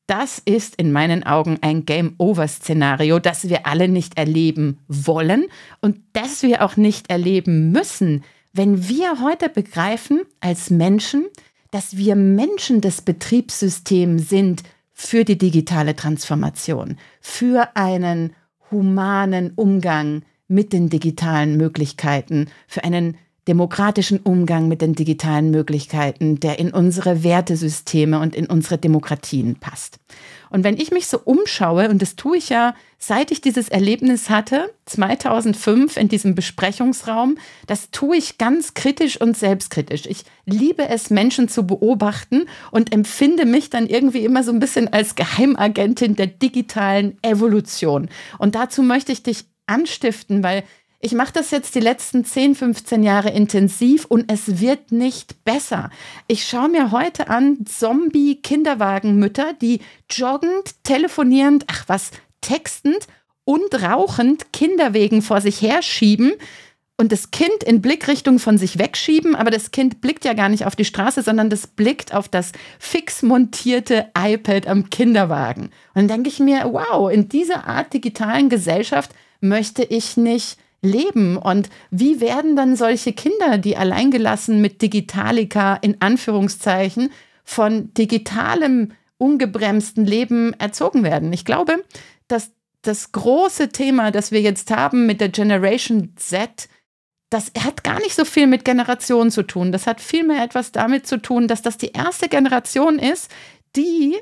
das 0.08 0.40
ist 0.40 0.76
in 0.76 0.92
meinen 0.92 1.24
Augen 1.24 1.58
ein 1.62 1.86
Game-Over-Szenario, 1.86 3.20
das 3.20 3.50
wir 3.50 3.66
alle 3.66 3.88
nicht 3.88 4.18
erleben 4.18 4.80
wollen 4.88 5.46
und 5.80 5.98
das 6.14 6.44
wir 6.44 6.64
auch 6.64 6.76
nicht 6.76 7.10
erleben 7.10 7.72
müssen, 7.72 8.24
wenn 8.54 8.90
wir 8.90 9.22
heute 9.22 9.48
begreifen 9.48 10.22
als 10.42 10.70
Menschen, 10.70 11.26
dass 11.72 11.96
wir 11.96 12.16
Menschen 12.16 12.82
des 12.82 13.02
Betriebssystems 13.02 14.28
sind 14.28 14.64
für 14.92 15.24
die 15.24 15.38
digitale 15.38 15.96
Transformation, 15.96 16.98
für 17.22 17.76
einen 17.76 18.34
humanen 18.70 19.54
Umgang 19.56 20.24
mit 20.48 20.74
den 20.74 20.90
digitalen 20.90 21.56
Möglichkeiten, 21.56 22.48
für 22.68 22.84
einen 22.84 23.18
demokratischen 23.48 24.20
Umgang 24.20 24.68
mit 24.68 24.82
den 24.82 24.94
digitalen 24.94 25.50
Möglichkeiten, 25.50 26.40
der 26.40 26.60
in 26.60 26.72
unsere 26.72 27.24
Wertesysteme 27.24 28.20
und 28.20 28.36
in 28.36 28.46
unsere 28.46 28.78
Demokratien 28.78 29.56
passt. 29.56 29.98
Und 30.52 30.64
wenn 30.64 30.78
ich 30.78 30.92
mich 30.92 31.08
so 31.08 31.20
umschaue, 31.24 31.90
und 31.90 32.02
das 32.02 32.16
tue 32.16 32.38
ich 32.38 32.50
ja, 32.50 32.76
seit 33.00 33.32
ich 33.32 33.42
dieses 33.42 33.70
Erlebnis 33.70 34.30
hatte, 34.30 34.72
2005 34.86 35.98
in 35.98 36.08
diesem 36.08 36.36
Besprechungsraum, 36.36 37.38
das 37.66 37.90
tue 37.90 38.18
ich 38.18 38.38
ganz 38.38 38.76
kritisch 38.76 39.20
und 39.20 39.36
selbstkritisch. 39.36 40.06
Ich 40.06 40.26
liebe 40.46 40.88
es, 40.88 41.10
Menschen 41.10 41.48
zu 41.48 41.66
beobachten 41.66 42.44
und 42.70 42.94
empfinde 42.94 43.46
mich 43.46 43.72
dann 43.72 43.88
irgendwie 43.88 44.24
immer 44.24 44.44
so 44.44 44.52
ein 44.52 44.60
bisschen 44.60 44.92
als 44.92 45.16
Geheimagentin 45.16 46.16
der 46.16 46.28
digitalen 46.28 47.18
Evolution. 47.24 48.10
Und 48.38 48.54
dazu 48.54 48.84
möchte 48.84 49.14
ich 49.14 49.24
dich 49.24 49.46
anstiften, 49.66 50.44
weil 50.44 50.64
ich 51.02 51.14
mache 51.14 51.34
das 51.34 51.52
jetzt 51.52 51.74
die 51.76 51.80
letzten 51.80 52.24
10, 52.24 52.56
15 52.56 53.04
Jahre 53.04 53.32
intensiv 53.32 54.06
und 54.06 54.32
es 54.32 54.60
wird 54.62 54.92
nicht 54.92 55.44
besser. 55.44 55.90
Ich 56.28 56.46
schaue 56.46 56.70
mir 56.70 56.92
heute 56.92 57.28
an 57.28 57.66
Zombie-Kinderwagenmütter, 57.66 59.54
die 59.54 59.82
joggend, 60.10 60.84
telefonierend, 60.84 61.66
ach 61.68 61.86
was, 61.88 62.12
textend 62.42 63.08
und 63.46 63.82
rauchend 63.82 64.54
Kinderwegen 64.54 65.24
vor 65.24 65.42
sich 65.42 65.62
herschieben 65.62 66.34
und 66.98 67.12
das 67.12 67.32
Kind 67.32 67.64
in 67.66 67.82
Blickrichtung 67.82 68.38
von 68.38 68.60
sich 68.60 68.78
wegschieben, 68.78 69.36
aber 69.36 69.50
das 69.50 69.72
Kind 69.72 70.02
blickt 70.02 70.24
ja 70.24 70.34
gar 70.34 70.50
nicht 70.50 70.68
auf 70.68 70.76
die 70.76 70.86
Straße, 70.86 71.24
sondern 71.24 71.50
das 71.50 71.66
blickt 71.66 72.14
auf 72.14 72.30
das 72.30 72.52
fix 72.78 73.24
montierte 73.24 74.12
iPad 74.16 74.68
am 74.68 74.92
Kinderwagen. 74.92 75.72
Und 75.96 75.96
dann 75.96 76.08
denke 76.08 76.30
ich 76.30 76.40
mir, 76.40 76.70
wow, 76.72 77.12
in 77.12 77.28
dieser 77.28 77.68
Art 77.68 77.92
digitalen 77.92 78.50
Gesellschaft 78.50 79.10
möchte 79.40 79.84
ich 79.84 80.16
nicht 80.16 80.60
leben. 80.82 81.38
Und 81.38 81.70
wie 81.90 82.20
werden 82.20 82.56
dann 82.56 82.76
solche 82.76 83.14
Kinder, 83.14 83.58
die 83.58 83.78
alleingelassen 83.78 84.62
mit 84.62 84.82
Digitalika 84.82 85.76
in 85.76 86.02
Anführungszeichen 86.02 87.12
von 87.44 87.94
digitalem, 87.94 88.94
ungebremsten 89.18 90.06
Leben 90.06 90.54
erzogen 90.54 91.04
werden? 91.04 91.32
Ich 91.34 91.46
glaube, 91.46 91.84
dass 92.28 92.52
das 92.82 93.12
große 93.12 93.70
Thema, 93.70 94.12
das 94.12 94.32
wir 94.32 94.42
jetzt 94.42 94.72
haben 94.72 95.06
mit 95.06 95.22
der 95.22 95.30
Generation 95.30 96.14
Z, 96.16 96.68
das 97.30 97.52
hat 97.58 97.84
gar 97.84 98.00
nicht 98.00 98.16
so 98.16 98.26
viel 98.26 98.48
mit 98.48 98.66
Generationen 98.66 99.32
zu 99.32 99.44
tun. 99.44 99.72
Das 99.72 99.88
hat 99.88 100.02
vielmehr 100.02 100.44
etwas 100.44 100.72
damit 100.72 101.08
zu 101.08 101.22
tun, 101.22 101.48
dass 101.48 101.62
das 101.62 101.78
die 101.78 101.92
erste 101.94 102.28
Generation 102.28 103.00
ist, 103.00 103.32
die 103.76 104.18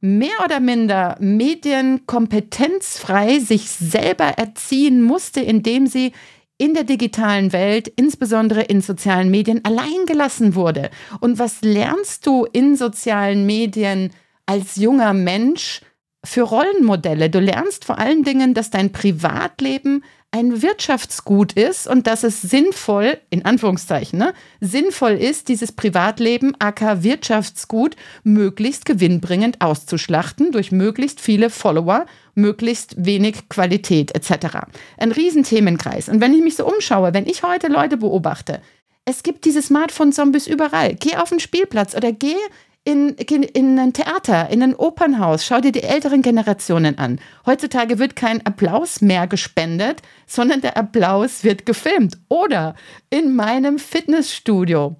mehr 0.00 0.44
oder 0.44 0.60
minder 0.60 1.16
medienkompetenzfrei 1.20 3.38
sich 3.38 3.70
selber 3.70 4.24
erziehen 4.24 5.02
musste, 5.02 5.40
indem 5.40 5.86
sie 5.86 6.12
in 6.58 6.74
der 6.74 6.84
digitalen 6.84 7.54
Welt, 7.54 7.88
insbesondere 7.88 8.60
in 8.62 8.82
sozialen 8.82 9.30
Medien, 9.30 9.64
alleingelassen 9.64 10.54
wurde. 10.54 10.90
Und 11.20 11.38
was 11.38 11.62
lernst 11.62 12.26
du 12.26 12.44
in 12.44 12.76
sozialen 12.76 13.46
Medien 13.46 14.10
als 14.44 14.76
junger 14.76 15.14
Mensch 15.14 15.80
für 16.24 16.42
Rollenmodelle? 16.42 17.30
Du 17.30 17.40
lernst 17.40 17.84
vor 17.84 17.98
allen 17.98 18.24
Dingen, 18.24 18.54
dass 18.54 18.70
dein 18.70 18.92
Privatleben 18.92 20.02
ein 20.32 20.62
Wirtschaftsgut 20.62 21.54
ist 21.54 21.88
und 21.88 22.06
dass 22.06 22.22
es 22.22 22.40
sinnvoll, 22.40 23.18
in 23.30 23.44
Anführungszeichen, 23.44 24.18
ne, 24.18 24.32
sinnvoll 24.60 25.12
ist, 25.12 25.48
dieses 25.48 25.72
Privatleben, 25.72 26.54
aka 26.60 27.02
Wirtschaftsgut, 27.02 27.96
möglichst 28.22 28.84
gewinnbringend 28.84 29.60
auszuschlachten 29.60 30.52
durch 30.52 30.70
möglichst 30.70 31.20
viele 31.20 31.50
Follower, 31.50 32.06
möglichst 32.34 32.94
wenig 33.04 33.48
Qualität 33.48 34.14
etc. 34.14 34.58
Ein 34.98 35.10
Riesenthemenkreis. 35.10 36.08
Und 36.08 36.20
wenn 36.20 36.34
ich 36.34 36.42
mich 36.42 36.54
so 36.54 36.64
umschaue, 36.64 37.12
wenn 37.12 37.26
ich 37.26 37.42
heute 37.42 37.66
Leute 37.66 37.96
beobachte, 37.96 38.60
es 39.04 39.24
gibt 39.24 39.44
diese 39.44 39.62
Smartphone-Zombies 39.62 40.46
überall. 40.46 40.94
Geh 40.94 41.16
auf 41.16 41.30
den 41.30 41.40
Spielplatz 41.40 41.96
oder 41.96 42.12
geh 42.12 42.36
in, 42.84 43.10
in 43.14 43.78
ein 43.78 43.92
Theater, 43.92 44.48
in 44.48 44.62
ein 44.62 44.74
Opernhaus. 44.74 45.44
Schau 45.44 45.60
dir 45.60 45.72
die 45.72 45.82
älteren 45.82 46.22
Generationen 46.22 46.98
an. 46.98 47.20
Heutzutage 47.44 47.98
wird 47.98 48.16
kein 48.16 48.44
Applaus 48.46 49.00
mehr 49.00 49.26
gespendet, 49.26 50.02
sondern 50.26 50.62
der 50.62 50.76
Applaus 50.76 51.44
wird 51.44 51.66
gefilmt. 51.66 52.18
Oder 52.28 52.74
in 53.10 53.34
meinem 53.34 53.78
Fitnessstudio. 53.78 54.96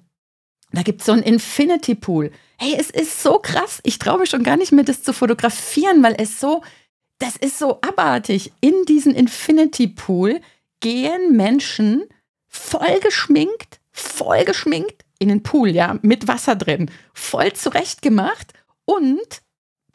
Da 0.71 0.83
gibt 0.83 1.01
es 1.01 1.07
so 1.07 1.11
einen 1.11 1.23
Infinity 1.23 1.95
Pool. 1.95 2.31
Hey, 2.57 2.75
es 2.79 2.91
ist 2.91 3.21
so 3.21 3.39
krass. 3.39 3.81
Ich 3.83 3.99
traue 3.99 4.19
mich 4.19 4.29
schon 4.29 4.43
gar 4.43 4.57
nicht 4.57 4.71
mehr, 4.71 4.85
das 4.85 5.03
zu 5.03 5.11
fotografieren, 5.11 6.03
weil 6.03 6.15
es 6.17 6.39
so, 6.39 6.61
das 7.19 7.35
ist 7.35 7.57
so 7.57 7.81
abartig. 7.81 8.53
In 8.61 8.85
diesen 8.87 9.15
Infinity 9.15 9.87
Pool 9.87 10.39
gehen 10.79 11.35
Menschen 11.35 12.03
voll 12.47 12.99
geschminkt, 13.01 13.81
voll 13.91 14.45
geschminkt 14.45 15.03
in 15.21 15.29
den 15.29 15.43
Pool, 15.43 15.69
ja, 15.69 15.99
mit 16.01 16.27
Wasser 16.27 16.55
drin, 16.55 16.89
voll 17.13 17.53
zurechtgemacht 17.53 18.53
und 18.85 19.41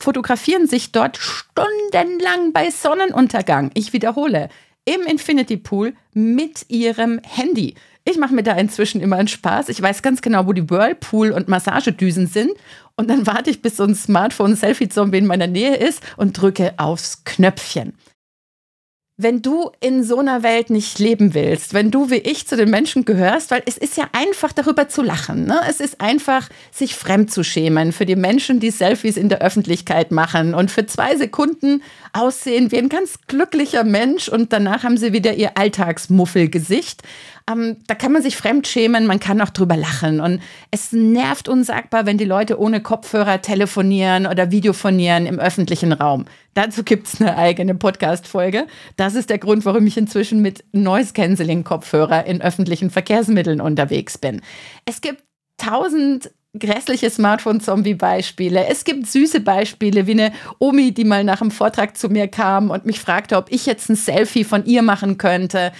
fotografieren 0.01 0.69
sich 0.69 0.93
dort 0.93 1.17
stundenlang 1.17 2.53
bei 2.53 2.71
Sonnenuntergang. 2.71 3.73
Ich 3.75 3.93
wiederhole, 3.93 4.49
im 4.85 5.03
Infinity 5.03 5.57
Pool 5.57 5.95
mit 6.13 6.67
ihrem 6.69 7.21
Handy. 7.27 7.75
Ich 8.05 8.19
mache 8.19 8.35
mir 8.35 8.45
da 8.45 8.53
inzwischen 8.53 9.01
immer 9.01 9.17
einen 9.17 9.27
Spaß. 9.27 9.69
Ich 9.69 9.83
weiß 9.83 10.03
ganz 10.03 10.23
genau, 10.23 10.47
wo 10.47 10.53
die 10.53 10.71
Whirlpool 10.71 11.33
und 11.33 11.49
Massagedüsen 11.49 12.29
sind. 12.29 12.53
Und 12.95 13.11
dann 13.11 13.27
warte 13.27 13.51
ich, 13.51 13.63
bis 13.63 13.77
so 13.77 13.83
ein 13.83 13.97
Smartphone-Selfie-Zombie 13.97 15.19
in 15.19 15.27
meiner 15.27 15.49
Nähe 15.49 15.75
ist 15.75 16.01
und 16.17 16.41
drücke 16.41 16.75
aufs 16.77 17.25
Knöpfchen 17.25 17.95
wenn 19.19 19.41
du 19.41 19.71
in 19.81 20.05
so 20.05 20.19
einer 20.19 20.43
Welt 20.43 20.69
nicht 20.69 20.99
leben 20.99 21.33
willst, 21.33 21.73
wenn 21.73 21.91
du 21.91 22.11
wie 22.11 22.17
ich 22.17 22.47
zu 22.47 22.55
den 22.55 22.69
Menschen 22.69 23.07
gehörst, 23.07 23.51
weil 23.51 23.63
es 23.65 23.79
ist 23.79 23.97
ja 23.97 24.05
einfach 24.13 24.53
darüber 24.53 24.89
zu 24.89 25.01
lachen. 25.01 25.47
Ne? 25.47 25.59
Es 25.67 25.81
ist 25.81 26.03
einfach, 26.03 26.51
sich 26.71 26.95
fremd 26.95 27.33
zu 27.33 27.43
schämen 27.43 27.93
für 27.93 28.05
die 28.05 28.17
Menschen, 28.17 28.61
die 28.61 28.71
Selfies 28.71 29.17
in 29.17 29.31
der 29.31 29.41
Öffentlichkeit 29.41 30.11
machen 30.11 30.53
und 30.53 30.71
für 30.71 30.85
zwei 30.85 31.17
Sekunden 31.17 31.83
aussehen 32.13 32.71
wie 32.73 32.79
ein 32.79 32.91
ganz 32.91 33.19
glücklicher 33.27 33.85
Mensch 33.85 34.29
und 34.29 34.53
danach 34.53 34.85
haben 34.85 34.99
sie 34.99 35.15
wieder 35.15 35.33
ihr 35.33 35.57
Alltagsmuffelgesicht. 35.57 37.03
Ähm, 37.49 37.77
da 37.87 37.95
kann 37.95 38.11
man 38.11 38.23
sich 38.23 38.37
fremd 38.37 38.67
schämen, 38.67 39.07
man 39.07 39.21
kann 39.21 39.41
auch 39.41 39.51
drüber 39.51 39.77
lachen. 39.77 40.21
Und 40.21 40.41
es 40.73 40.93
nervt 40.93 41.49
unsagbar, 41.49 42.05
wenn 42.05 42.19
die 42.19 42.25
Leute 42.25 42.59
ohne 42.59 42.81
Kopfhörer 42.81 43.41
telefonieren 43.41 44.27
oder 44.27 44.51
videofonieren 44.51 45.27
im 45.27 45.39
öffentlichen 45.39 45.93
Raum. 45.93 46.25
Dazu 46.55 46.83
gibt 46.83 47.07
es 47.07 47.21
eine 47.21 47.37
eigene 47.37 47.75
Podcast-Folge. 47.75 48.67
Das 48.97 49.15
ist 49.15 49.31
der 49.31 49.39
Grund, 49.39 49.65
warum 49.65 49.87
ich 49.87 49.97
inzwischen 49.97 50.43
mit 50.43 50.65
Noise-Canceling-Kopfhörer 50.73 52.27
in 52.27 52.43
öffentlichen 52.43 52.91
Verkehrsmitteln 52.91 53.61
unterwegs 53.61 54.19
bin. 54.19 54.41
Es 54.85 55.01
gibt 55.01 55.23
tausend 55.57 56.31
grässliche 56.59 57.11
Smartphone-Zombie-Beispiele. 57.11 58.67
Es 58.67 58.85
gibt 58.85 59.07
süße 59.07 59.41
Beispiele, 59.41 60.07
wie 60.07 60.13
eine 60.13 60.33
Omi, 60.59 60.93
die 60.93 61.05
mal 61.05 61.23
nach 61.23 61.41
einem 61.41 61.51
Vortrag 61.51 61.97
zu 61.97 62.09
mir 62.09 62.29
kam 62.29 62.71
und 62.71 62.87
mich 62.87 62.99
fragte, 63.01 63.37
ob 63.37 63.53
ich 63.53 63.67
jetzt 63.67 63.89
ein 63.89 63.97
Selfie 63.97 64.45
von 64.45 64.65
ihr 64.65 64.83
machen 64.83 65.19
könnte. 65.19 65.73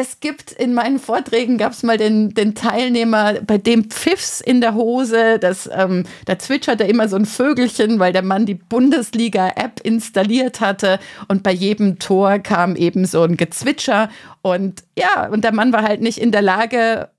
Es 0.00 0.18
gibt 0.20 0.52
in 0.52 0.72
meinen 0.72 0.98
Vorträgen 0.98 1.58
gab 1.58 1.72
es 1.72 1.82
mal 1.82 1.98
den, 1.98 2.32
den 2.32 2.54
Teilnehmer, 2.54 3.34
bei 3.42 3.58
dem 3.58 3.90
Pfiffs 3.90 4.40
in 4.40 4.62
der 4.62 4.74
Hose, 4.74 5.38
das, 5.38 5.68
ähm, 5.70 6.04
da 6.24 6.38
zwitscherte 6.38 6.84
immer 6.84 7.06
so 7.06 7.16
ein 7.16 7.26
Vögelchen, 7.26 7.98
weil 7.98 8.14
der 8.14 8.22
Mann 8.22 8.46
die 8.46 8.54
Bundesliga-App 8.54 9.80
installiert 9.82 10.62
hatte. 10.62 11.00
Und 11.28 11.42
bei 11.42 11.52
jedem 11.52 11.98
Tor 11.98 12.38
kam 12.38 12.76
eben 12.76 13.04
so 13.04 13.22
ein 13.24 13.36
Gezwitscher. 13.36 14.08
Und 14.40 14.84
ja, 14.96 15.28
und 15.28 15.44
der 15.44 15.52
Mann 15.52 15.70
war 15.74 15.82
halt 15.82 16.00
nicht 16.00 16.16
in 16.16 16.32
der 16.32 16.40
Lage, 16.40 17.10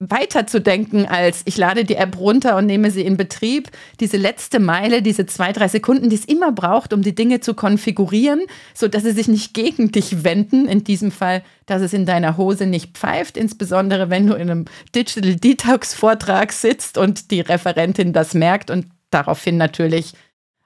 weiterzudenken 0.00 1.06
als 1.06 1.42
ich 1.44 1.56
lade 1.56 1.84
die 1.84 1.96
App 1.96 2.18
runter 2.18 2.56
und 2.56 2.66
nehme 2.66 2.90
sie 2.90 3.02
in 3.02 3.16
Betrieb. 3.16 3.70
Diese 3.98 4.16
letzte 4.16 4.60
Meile, 4.60 5.02
diese 5.02 5.26
zwei, 5.26 5.52
drei 5.52 5.66
Sekunden, 5.66 6.08
die 6.08 6.16
es 6.16 6.24
immer 6.24 6.52
braucht, 6.52 6.92
um 6.92 7.02
die 7.02 7.14
Dinge 7.14 7.40
zu 7.40 7.54
konfigurieren, 7.54 8.42
sodass 8.74 9.02
sie 9.02 9.10
sich 9.10 9.26
nicht 9.26 9.54
gegen 9.54 9.90
dich 9.90 10.22
wenden. 10.22 10.68
In 10.68 10.84
diesem 10.84 11.10
Fall, 11.10 11.42
dass 11.66 11.82
es 11.82 11.92
in 11.92 12.06
deiner 12.06 12.36
Hose 12.36 12.66
nicht 12.66 12.96
pfeift, 12.96 13.36
insbesondere 13.36 14.08
wenn 14.08 14.28
du 14.28 14.34
in 14.34 14.50
einem 14.50 14.64
Digital 14.94 15.34
Detox 15.34 15.94
Vortrag 15.94 16.52
sitzt 16.52 16.96
und 16.96 17.32
die 17.32 17.40
Referentin 17.40 18.12
das 18.12 18.34
merkt 18.34 18.70
und 18.70 18.86
daraufhin 19.10 19.56
natürlich 19.56 20.12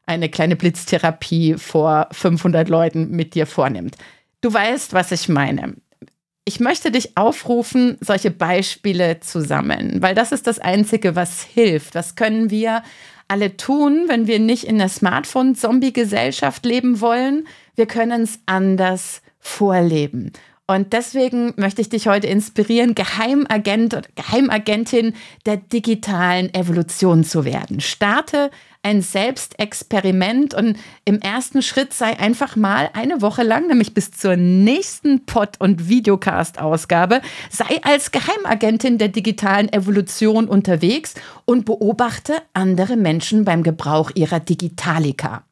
eine 0.04 0.28
kleine 0.28 0.56
Blitztherapie 0.56 1.54
vor 1.54 2.08
500 2.12 2.68
Leuten 2.68 3.10
mit 3.10 3.34
dir 3.34 3.46
vornimmt. 3.46 3.96
Du 4.42 4.52
weißt, 4.52 4.92
was 4.92 5.10
ich 5.12 5.28
meine 5.28 5.74
ich 6.44 6.60
möchte 6.60 6.90
dich 6.90 7.16
aufrufen, 7.16 7.96
solche 8.00 8.30
Beispiele 8.30 9.20
zu 9.20 9.40
sammeln, 9.40 10.02
weil 10.02 10.14
das 10.14 10.32
ist 10.32 10.46
das 10.46 10.58
Einzige, 10.58 11.14
was 11.14 11.42
hilft. 11.42 11.94
Was 11.94 12.16
können 12.16 12.50
wir 12.50 12.82
alle 13.28 13.56
tun, 13.56 14.04
wenn 14.08 14.26
wir 14.26 14.40
nicht 14.40 14.64
in 14.64 14.80
einer 14.80 14.88
Smartphone-Zombie-Gesellschaft 14.88 16.64
leben 16.66 17.00
wollen? 17.00 17.46
Wir 17.76 17.86
können 17.86 18.22
es 18.22 18.40
anders 18.46 19.22
vorleben. 19.38 20.32
Und 20.66 20.92
deswegen 20.92 21.54
möchte 21.56 21.80
ich 21.80 21.88
dich 21.88 22.08
heute 22.08 22.26
inspirieren, 22.26 22.94
Geheimagent 22.94 23.94
oder 23.94 24.08
Geheimagentin 24.14 25.14
der 25.44 25.58
digitalen 25.58 26.52
Evolution 26.54 27.24
zu 27.24 27.44
werden. 27.44 27.80
Starte 27.80 28.50
ein 28.82 29.00
Selbstexperiment 29.00 30.54
und 30.54 30.76
im 31.04 31.20
ersten 31.20 31.62
Schritt 31.62 31.92
sei 31.92 32.18
einfach 32.18 32.56
mal 32.56 32.90
eine 32.94 33.22
Woche 33.22 33.42
lang, 33.42 33.68
nämlich 33.68 33.94
bis 33.94 34.10
zur 34.10 34.36
nächsten 34.36 35.24
Pod- 35.24 35.60
und 35.60 35.88
Videocast-Ausgabe, 35.88 37.20
sei 37.50 37.80
als 37.82 38.10
Geheimagentin 38.10 38.98
der 38.98 39.08
digitalen 39.08 39.72
Evolution 39.72 40.48
unterwegs 40.48 41.14
und 41.44 41.64
beobachte 41.64 42.42
andere 42.54 42.96
Menschen 42.96 43.44
beim 43.44 43.62
Gebrauch 43.62 44.10
ihrer 44.14 44.40
Digitalika. 44.40 45.44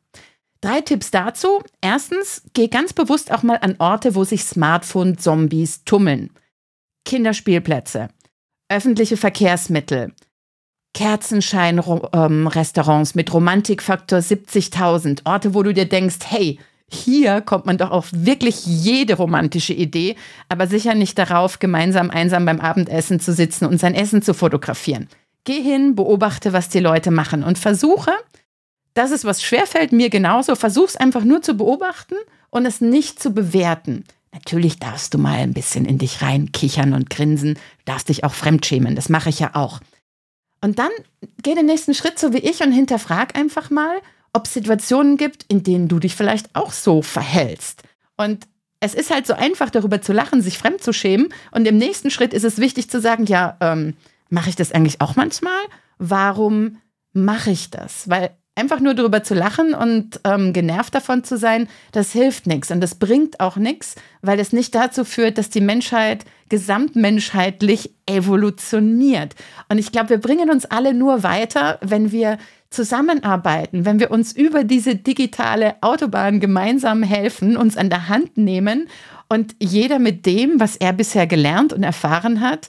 Drei 0.61 0.83
Tipps 0.83 1.11
dazu. 1.11 1.63
Erstens, 1.81 2.43
geh 2.53 2.69
ganz 2.69 2.93
bewusst 2.93 3.33
auch 3.33 3.43
mal 3.43 3.57
an 3.57 3.77
Orte, 3.79 4.15
wo 4.15 4.25
sich 4.25 4.45
Smartphone-Zombies 4.45 5.85
tummeln. 5.85 6.31
Kinderspielplätze, 7.07 8.09
öffentliche 8.69 9.17
Verkehrsmittel, 9.17 10.13
Kerzenschein-Restaurants 10.95 13.15
mit 13.15 13.33
Romantikfaktor 13.33 14.19
70.000, 14.19 15.21
Orte, 15.25 15.55
wo 15.55 15.63
du 15.63 15.73
dir 15.73 15.89
denkst, 15.89 16.17
hey, 16.27 16.59
hier 16.93 17.41
kommt 17.41 17.67
man 17.67 17.79
doch 17.79 17.93
auf 17.93 18.09
wirklich 18.13 18.67
jede 18.67 19.15
romantische 19.15 19.73
Idee, 19.73 20.17
aber 20.49 20.67
sicher 20.67 20.95
nicht 20.95 21.17
darauf, 21.19 21.61
gemeinsam 21.61 22.11
einsam 22.11 22.45
beim 22.45 22.61
Abendessen 22.61 23.21
zu 23.21 23.33
sitzen 23.33 23.67
und 23.67 23.79
sein 23.79 23.95
Essen 23.95 24.23
zu 24.23 24.35
fotografieren. 24.35 25.09
Geh 25.45 25.63
hin, 25.63 25.95
beobachte, 25.95 26.53
was 26.53 26.69
die 26.69 26.81
Leute 26.81 27.13
machen 27.13 27.45
und 27.45 27.59
versuche, 27.59 28.11
das 28.95 29.13
ist 29.13 29.25
was 29.25 29.43
schwerfällt, 29.43 29.93
mir 29.93 30.11
genauso, 30.11 30.57
versuch's 30.57 30.97
einfach 30.97 31.23
nur 31.23 31.43
zu 31.43 31.55
beobachten 31.55 32.17
und 32.51 32.67
es 32.67 32.81
nicht 32.81 33.23
zu 33.23 33.31
bewerten. 33.31 34.05
Natürlich 34.33 34.79
darfst 34.79 35.15
du 35.15 35.19
mal 35.19 35.39
ein 35.39 35.55
bisschen 35.55 35.85
in 35.85 35.99
dich 35.99 36.23
reinkichern 36.23 36.93
und 36.93 37.09
grinsen, 37.09 37.57
darfst 37.85 38.09
dich 38.09 38.25
auch 38.25 38.35
fremdschämen, 38.35 38.97
das 38.97 39.09
mache 39.09 39.31
ich 39.31 39.39
ja 39.39 39.53
auch. 39.55 39.81
Und 40.61 40.79
dann 40.79 40.91
geh 41.43 41.55
den 41.55 41.67
nächsten 41.67 41.95
Schritt 41.95 42.19
so 42.19 42.33
wie 42.33 42.39
ich 42.39 42.63
und 42.63 42.73
hinterfrag 42.73 43.37
einfach 43.37 43.71
mal, 43.71 44.01
ob 44.33 44.47
es 44.47 44.55
Situationen 44.55 45.17
gibt, 45.17 45.45
in 45.49 45.63
denen 45.63 45.89
du 45.89 45.99
dich 45.99 46.15
vielleicht 46.15 46.55
auch 46.55 46.73
so 46.73 47.03
verhältst. 47.03 47.83
Und 48.17 48.47
es 48.81 48.95
ist 48.95 49.11
halt 49.11 49.27
so 49.27 49.35
einfach, 49.35 49.71
darüber 49.71 50.01
zu 50.01 50.13
lachen, 50.13 50.41
sich 50.41 50.59
fremd 50.59 50.83
zu 50.83 50.93
schämen. 50.93 51.33
Und 51.51 51.67
im 51.67 51.77
nächsten 51.77 52.11
Schritt 52.11 52.33
ist 52.33 52.45
es 52.45 52.59
wichtig 52.59 52.91
zu 52.91 53.01
sagen, 53.01 53.27
ja, 53.27 53.57
ähm, 53.61 53.95
mache 54.31 54.49
ich 54.49 54.57
das 54.57 54.73
eigentlich 54.73 55.01
auch 55.01 55.17
manchmal? 55.17 55.61
Warum 55.99 56.79
mache 57.13 57.51
ich 57.51 57.71
das? 57.71 58.09
Weil 58.09 58.31
einfach 58.55 58.81
nur 58.81 58.95
darüber 58.95 59.23
zu 59.23 59.35
lachen 59.35 59.75
und 59.75 60.21
ähm, 60.25 60.53
genervt 60.53 60.95
davon 60.95 61.25
zu 61.25 61.37
sein, 61.37 61.69
das 61.93 62.13
hilft 62.13 62.47
nichts 62.47 62.71
und 62.71 62.81
das 62.81 62.97
bringt 62.97 63.41
auch 63.41 63.57
nichts, 63.57 63.95
weil 64.23 64.39
es 64.39 64.53
nicht 64.53 64.75
dazu 64.75 65.05
führt, 65.05 65.39
dass 65.39 65.51
die 65.51 65.61
Menschheit 65.61 66.25
gesamtmenschheitlich 66.49 67.95
evolutioniert. 68.07 69.35
Und 69.69 69.79
ich 69.79 69.93
glaube, 69.93 70.11
wir 70.11 70.19
bringen 70.19 70.51
uns 70.51 70.67
alle 70.67 70.95
nur 70.95 71.23
weiter, 71.23 71.79
wenn 71.81 72.13
wir 72.13 72.39
zusammenarbeiten, 72.71 73.85
wenn 73.85 73.99
wir 73.99 74.11
uns 74.11 74.33
über 74.33 74.65
diese 74.65 74.95
digitale 74.95 75.77
Autobahn 75.81 76.39
gemeinsam 76.39 77.03
helfen, 77.03 77.57
uns 77.57 77.77
an 77.77 77.91
der 77.91 78.09
Hand 78.09 78.37
nehmen 78.37 78.89
und 79.29 79.55
jeder 79.61 79.99
mit 79.99 80.27
dem, 80.27 80.61
was 80.61 80.77
er 80.77 80.93
bisher 80.93 81.27
gelernt 81.27 81.73
und 81.73 81.83
erfahren 81.83 82.41
hat, 82.41 82.69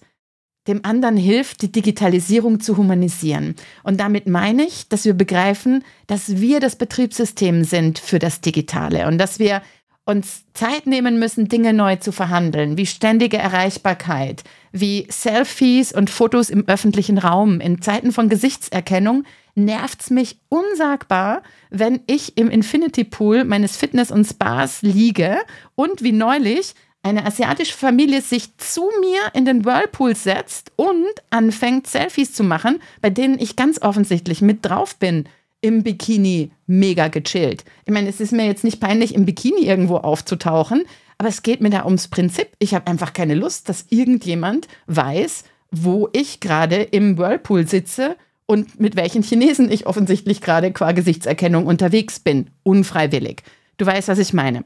dem 0.72 0.86
anderen 0.86 1.18
hilft, 1.18 1.62
die 1.62 1.72
Digitalisierung 1.72 2.60
zu 2.60 2.78
humanisieren. 2.78 3.56
Und 3.84 4.00
damit 4.00 4.28
meine 4.28 4.64
ich, 4.64 4.88
dass 4.90 5.06
wir 5.06 5.14
begreifen, 5.14 5.84
dass 6.08 6.38
wir 6.38 6.60
das 6.60 6.76
Betriebssystem 6.76 7.64
sind 7.64 8.00
für 8.00 8.20
das 8.20 8.42
Digitale 8.42 9.08
und 9.08 9.18
dass 9.18 9.38
wir 9.38 9.62
uns 10.06 10.46
Zeit 10.54 10.88
nehmen 10.88 11.20
müssen, 11.20 11.48
Dinge 11.48 11.74
neu 11.74 11.96
zu 11.98 12.12
verhandeln, 12.12 12.76
wie 12.78 12.86
ständige 12.86 13.38
Erreichbarkeit, 13.38 14.44
wie 14.72 15.08
Selfies 15.10 15.94
und 15.94 16.10
Fotos 16.10 16.50
im 16.50 16.68
öffentlichen 16.68 17.18
Raum. 17.18 17.60
In 17.60 17.82
Zeiten 17.82 18.12
von 18.12 18.28
Gesichtserkennung 18.28 19.24
nervt 19.54 20.02
es 20.02 20.10
mich 20.10 20.40
unsagbar, 20.50 21.44
wenn 21.70 22.00
ich 22.08 22.38
im 22.38 22.50
Infinity 22.50 23.04
Pool 23.04 23.44
meines 23.44 23.78
Fitness 23.78 24.12
und 24.12 24.26
Spas 24.26 24.82
liege 24.82 25.38
und 25.76 26.02
wie 26.02 26.14
neulich 26.14 26.74
eine 27.04 27.26
asiatische 27.26 27.76
Familie 27.76 28.22
sich 28.22 28.56
zu 28.58 28.90
mir 29.00 29.22
in 29.34 29.46
den 29.46 29.66
Whirlpool 29.66 30.16
setzt 30.16 30.72
und 30.76 31.14
anfängt, 31.30 31.88
Selfies 31.88 32.34
zu 32.34 32.44
machen, 32.44 32.80
bei 33.02 33.10
denen 33.10 33.40
ich 33.40 33.56
ganz 33.56 33.82
offensichtlich 33.82 34.42
mit 34.42 34.66
drauf 34.66 34.96
bin, 34.98 35.26
im 35.62 35.84
Bikini 35.84 36.52
mega 36.68 37.08
gechillt. 37.08 37.64
Ich 37.86 37.94
meine, 37.94 38.10
es 38.10 38.20
ist 38.20 38.34
mir 38.34 38.46
jetzt 38.46 38.64
nicht 38.64 38.80
peinlich, 38.80 39.16
im 39.16 39.26
Bikini 39.26 39.62
irgendwo 39.62 39.98
aufzutauchen, 39.98 40.84
aber 41.18 41.30
es 41.30 41.44
geht 41.44 41.62
mir 41.62 41.70
da 41.70 41.86
ums 41.86 42.08
Prinzip. 42.08 42.50
Ich 42.60 42.74
habe 42.74 42.88
einfach 42.88 43.14
keine 43.14 43.36
Lust, 43.36 43.70
dass 43.70 43.86
irgendjemand 43.90 44.68
weiß, 44.88 45.44
wo 45.72 46.10
ich 46.14 46.40
gerade 46.40 46.82
im 46.82 47.18
Whirlpool 47.18 47.68
sitze 47.68 48.18
und 48.48 48.80
mit 48.80 48.96
welchen 48.96 49.24
Chinesen 49.24 49.72
ich 49.72 49.86
offensichtlich 49.86 50.42
gerade 50.42 50.72
qua 50.72 50.92
Gesichtserkennung 50.92 51.68
unterwegs 51.68 52.20
bin, 52.20 52.50
unfreiwillig. 52.64 53.44
Du 53.78 53.86
weißt, 53.86 54.08
was 54.08 54.20
ich 54.20 54.34
meine. 54.34 54.66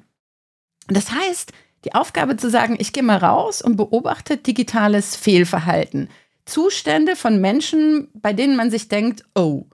Das 0.87 1.11
heißt, 1.11 1.51
die 1.85 1.93
Aufgabe 1.93 2.35
zu 2.35 2.49
sagen, 2.49 2.75
ich 2.79 2.93
gehe 2.93 3.03
mal 3.03 3.17
raus 3.17 3.61
und 3.61 3.77
beobachte 3.77 4.37
digitales 4.37 5.15
Fehlverhalten. 5.15 6.09
Zustände 6.45 7.15
von 7.15 7.39
Menschen, 7.39 8.09
bei 8.13 8.33
denen 8.33 8.55
man 8.55 8.71
sich 8.71 8.87
denkt, 8.87 9.23
oh, 9.35 9.65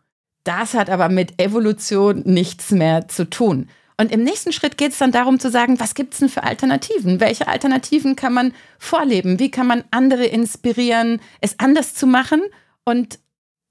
das 0.44 0.74
hat 0.74 0.90
aber 0.90 1.10
mit 1.10 1.42
Evolution 1.42 2.24
nichts 2.26 2.72
mehr 2.72 3.08
zu 3.08 3.30
tun. 3.30 3.70
Und 3.98 4.12
im 4.12 4.24
nächsten 4.24 4.52
Schritt 4.52 4.78
geht 4.78 4.94
es 4.94 4.98
dann 4.98 5.12
darum 5.12 5.40
zu 5.40 5.52
sagen, 5.52 5.80
was 5.80 5.94
gibt 5.94 6.14
es 6.14 6.20
denn 6.20 6.30
für 6.30 6.44
Alternativen? 6.44 7.20
Welche 7.20 7.48
Alternativen 7.48 8.16
kann 8.16 8.34
man 8.34 8.54
vorleben? 8.80 9.40
Wie 9.40 9.52
kann 9.52 9.68
man 9.68 9.84
andere 9.92 10.26
inspirieren, 10.26 11.22
es 11.40 11.60
anders 11.60 11.94
zu 11.94 12.08
machen? 12.08 12.42
Und 12.84 13.20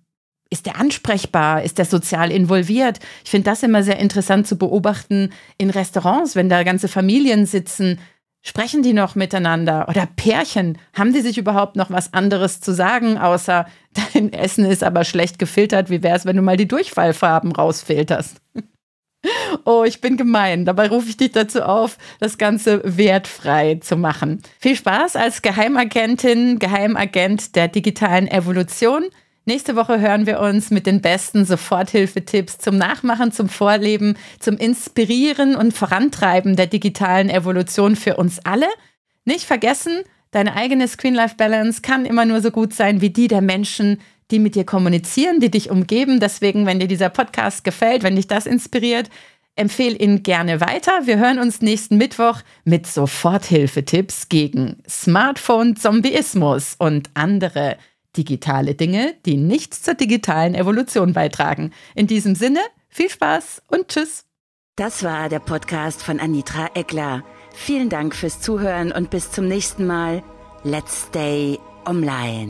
Ist 0.49 0.65
der 0.65 0.79
ansprechbar? 0.79 1.63
Ist 1.63 1.77
der 1.77 1.85
sozial 1.85 2.31
involviert? 2.31 2.99
Ich 3.23 3.31
finde 3.31 3.49
das 3.49 3.63
immer 3.63 3.83
sehr 3.83 3.99
interessant 3.99 4.47
zu 4.47 4.57
beobachten 4.57 5.31
in 5.57 5.69
Restaurants, 5.69 6.35
wenn 6.35 6.49
da 6.49 6.63
ganze 6.63 6.87
Familien 6.87 7.45
sitzen. 7.45 7.99
Sprechen 8.41 8.83
die 8.83 8.93
noch 8.93 9.15
miteinander? 9.15 9.87
Oder 9.89 10.07
Pärchen? 10.07 10.77
Haben 10.93 11.13
die 11.13 11.21
sich 11.21 11.37
überhaupt 11.37 11.75
noch 11.75 11.91
was 11.91 12.13
anderes 12.13 12.61
zu 12.61 12.73
sagen, 12.73 13.17
außer 13.17 13.65
dein 14.13 14.33
Essen 14.33 14.65
ist 14.65 14.83
aber 14.83 15.03
schlecht 15.03 15.39
gefiltert? 15.39 15.89
Wie 15.89 16.01
wäre 16.01 16.17
es, 16.17 16.25
wenn 16.25 16.37
du 16.37 16.41
mal 16.41 16.57
die 16.57 16.67
Durchfallfarben 16.67 17.51
rausfilterst? 17.51 18.41
Oh, 19.65 19.83
ich 19.83 19.99
bin 19.99 20.15
gemein. 20.15 20.63
Dabei 20.63 20.87
rufe 20.87 21.09
ich 21.09 21.17
dich 21.17 21.33
dazu 21.33 21.63
auf, 21.63 21.97
das 22.21 22.37
Ganze 22.37 22.81
wertfrei 22.85 23.75
zu 23.81 23.97
machen. 23.97 24.41
Viel 24.59 24.77
Spaß 24.77 25.17
als 25.17 25.41
Geheimagentin, 25.41 26.57
Geheimagent 26.57 27.53
der 27.57 27.67
digitalen 27.67 28.29
Evolution. 28.29 29.09
Nächste 29.45 29.75
Woche 29.75 29.99
hören 29.99 30.27
wir 30.27 30.39
uns 30.39 30.69
mit 30.69 30.85
den 30.85 31.01
besten 31.01 31.43
Soforthilfetipps 31.43 32.59
zum 32.59 32.77
Nachmachen, 32.77 33.31
zum 33.31 33.49
Vorleben, 33.49 34.15
zum 34.39 34.57
Inspirieren 34.57 35.55
und 35.55 35.73
Vorantreiben 35.73 36.55
der 36.55 36.67
digitalen 36.67 37.29
Evolution 37.29 37.95
für 37.95 38.17
uns 38.17 38.39
alle. 38.45 38.67
Nicht 39.25 39.45
vergessen, 39.45 40.03
deine 40.31 40.55
eigene 40.55 40.87
Screen-Life-Balance 40.87 41.81
kann 41.81 42.05
immer 42.05 42.25
nur 42.25 42.41
so 42.41 42.51
gut 42.51 42.73
sein 42.73 43.01
wie 43.01 43.09
die 43.09 43.27
der 43.27 43.41
Menschen, 43.41 43.99
die 44.31 44.39
mit 44.39 44.55
dir 44.55 44.65
kommunizieren, 44.65 45.39
die 45.39 45.49
dich 45.49 45.71
umgeben. 45.71 46.19
Deswegen, 46.19 46.65
wenn 46.65 46.79
dir 46.79 46.87
dieser 46.87 47.09
Podcast 47.09 47.63
gefällt, 47.63 48.03
wenn 48.03 48.15
dich 48.15 48.27
das 48.27 48.45
inspiriert, 48.45 49.09
empfehle 49.55 49.97
ihn 49.97 50.23
gerne 50.23 50.61
weiter. 50.61 51.05
Wir 51.05 51.17
hören 51.17 51.39
uns 51.39 51.61
nächsten 51.61 51.97
Mittwoch 51.97 52.41
mit 52.63 52.87
Soforthilfetipps 52.87 54.29
gegen 54.29 54.77
Smartphone-Zombieismus 54.87 56.75
und 56.77 57.09
andere 57.13 57.77
digitale 58.19 58.75
Dinge, 58.75 59.15
die 59.25 59.37
nichts 59.37 59.81
zur 59.81 59.93
digitalen 59.93 60.53
Evolution 60.53 61.13
beitragen. 61.13 61.71
In 61.95 62.05
diesem 62.05 62.35
Sinne, 62.35 62.59
viel 62.89 63.09
Spaß 63.09 63.61
und 63.67 63.87
tschüss. 63.87 64.25
Das 64.75 65.03
war 65.03 65.29
der 65.29 65.39
Podcast 65.39 66.03
von 66.03 66.19
Anitra 66.19 66.69
Eckler. 66.73 67.23
Vielen 67.53 67.89
Dank 67.89 68.13
fürs 68.13 68.41
Zuhören 68.41 68.91
und 68.91 69.09
bis 69.09 69.31
zum 69.31 69.47
nächsten 69.47 69.87
Mal. 69.87 70.21
Let's 70.63 71.07
stay 71.07 71.57
online. 71.85 72.47